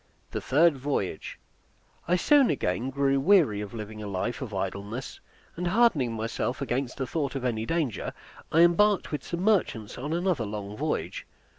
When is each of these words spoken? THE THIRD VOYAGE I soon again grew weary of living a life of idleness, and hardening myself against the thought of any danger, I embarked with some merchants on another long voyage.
THE 0.31 0.41
THIRD 0.41 0.77
VOYAGE 0.77 1.37
I 2.07 2.15
soon 2.15 2.49
again 2.49 2.89
grew 2.89 3.19
weary 3.19 3.61
of 3.61 3.71
living 3.75 4.01
a 4.01 4.07
life 4.07 4.41
of 4.41 4.51
idleness, 4.51 5.19
and 5.55 5.67
hardening 5.67 6.13
myself 6.13 6.59
against 6.59 6.97
the 6.97 7.05
thought 7.05 7.35
of 7.35 7.45
any 7.45 7.67
danger, 7.67 8.11
I 8.51 8.61
embarked 8.61 9.11
with 9.11 9.23
some 9.23 9.41
merchants 9.43 9.99
on 9.99 10.11
another 10.11 10.43
long 10.43 10.75
voyage. 10.75 11.27